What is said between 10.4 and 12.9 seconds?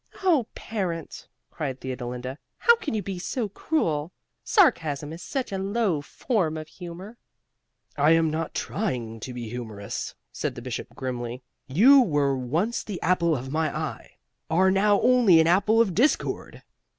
the Bishop grimly. "You, who were once